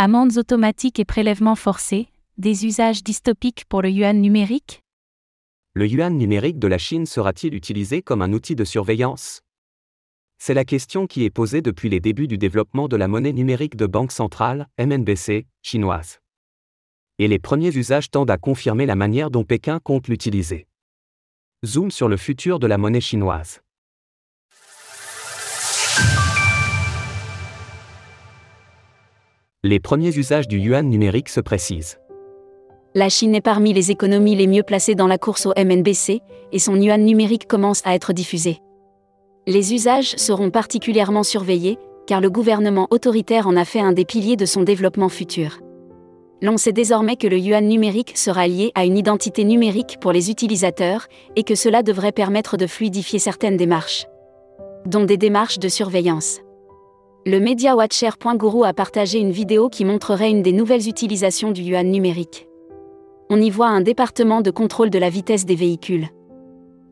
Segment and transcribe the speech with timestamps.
[0.00, 2.06] Amendes automatiques et prélèvements forcés,
[2.36, 4.84] des usages dystopiques pour le yuan numérique?
[5.74, 9.40] Le yuan numérique de la Chine sera-t-il utilisé comme un outil de surveillance?
[10.38, 13.74] C'est la question qui est posée depuis les débuts du développement de la monnaie numérique
[13.74, 16.20] de banque centrale, MNBC, chinoise.
[17.18, 20.68] Et les premiers usages tendent à confirmer la manière dont Pékin compte l'utiliser.
[21.66, 23.62] Zoom sur le futur de la monnaie chinoise.
[29.64, 31.98] Les premiers usages du yuan numérique se précisent.
[32.94, 36.20] La Chine est parmi les économies les mieux placées dans la course au MNBC,
[36.52, 38.58] et son yuan numérique commence à être diffusé.
[39.48, 44.36] Les usages seront particulièrement surveillés, car le gouvernement autoritaire en a fait un des piliers
[44.36, 45.58] de son développement futur.
[46.40, 50.30] L'on sait désormais que le yuan numérique sera lié à une identité numérique pour les
[50.30, 54.06] utilisateurs, et que cela devrait permettre de fluidifier certaines démarches,
[54.86, 56.42] dont des démarches de surveillance.
[57.26, 61.90] Le média Watcher.guru a partagé une vidéo qui montrerait une des nouvelles utilisations du yuan
[61.90, 62.46] numérique.
[63.28, 66.08] On y voit un département de contrôle de la vitesse des véhicules.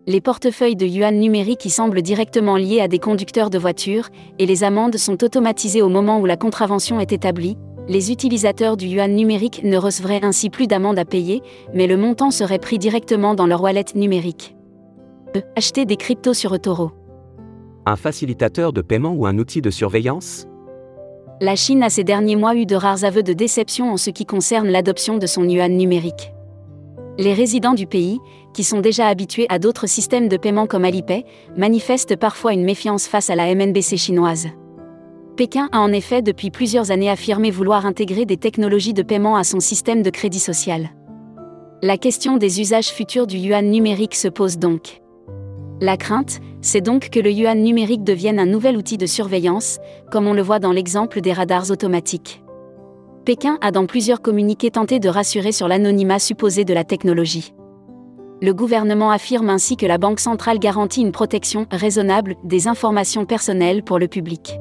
[0.07, 4.47] Les portefeuilles de yuan numérique y semblent directement liés à des conducteurs de voitures, et
[4.47, 7.57] les amendes sont automatisées au moment où la contravention est établie.
[7.89, 11.41] Les utilisateurs du yuan numérique ne recevraient ainsi plus d'amendes à payer,
[11.73, 14.57] mais le montant serait pris directement dans leur wallet numérique.
[15.55, 16.91] Acheter des cryptos sur eToro
[17.87, 20.47] un facilitateur de paiement ou un outil de surveillance?
[21.41, 24.27] La Chine a ces derniers mois eu de rares aveux de déception en ce qui
[24.27, 26.33] concerne l'adoption de son yuan numérique.
[27.19, 28.19] Les résidents du pays,
[28.53, 31.25] qui sont déjà habitués à d'autres systèmes de paiement comme Alipay,
[31.57, 34.49] manifestent parfois une méfiance face à la MNBC chinoise.
[35.37, 39.45] Pékin a en effet depuis plusieurs années affirmé vouloir intégrer des technologies de paiement à
[39.45, 40.91] son système de crédit social.
[41.83, 45.03] La question des usages futurs du yuan numérique se pose donc.
[45.83, 49.79] La crainte, c'est donc que le yuan numérique devienne un nouvel outil de surveillance,
[50.11, 52.43] comme on le voit dans l'exemple des radars automatiques.
[53.25, 57.55] Pékin a dans plusieurs communiqués tenté de rassurer sur l'anonymat supposé de la technologie.
[58.43, 63.85] Le gouvernement affirme ainsi que la Banque centrale garantit une protection raisonnable des informations personnelles
[63.85, 64.59] pour le public.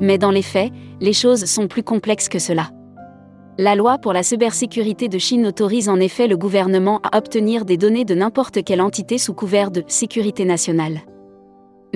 [0.00, 2.70] Mais dans les faits, les choses sont plus complexes que cela.
[3.58, 7.76] La loi pour la cybersécurité de Chine autorise en effet le gouvernement à obtenir des
[7.76, 11.00] données de n'importe quelle entité sous couvert de sécurité nationale.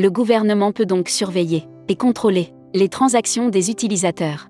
[0.00, 4.48] Le gouvernement peut donc surveiller et contrôler les transactions des utilisateurs.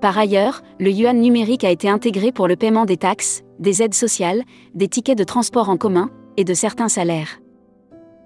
[0.00, 3.94] Par ailleurs, le yuan numérique a été intégré pour le paiement des taxes, des aides
[3.94, 4.44] sociales,
[4.74, 7.40] des tickets de transport en commun et de certains salaires.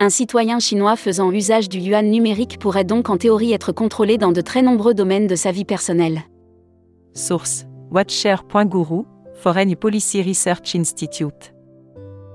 [0.00, 4.32] Un citoyen chinois faisant usage du yuan numérique pourrait donc en théorie être contrôlé dans
[4.32, 6.24] de très nombreux domaines de sa vie personnelle.
[7.14, 11.54] Source Watcher.guru, Foreign Policy Research Institute.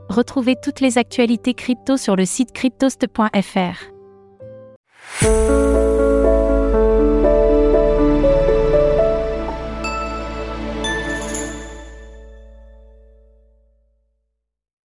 [0.10, 3.99] Retrouvez toutes les actualités crypto sur le site cryptost.fr.
[5.22, 5.99] Música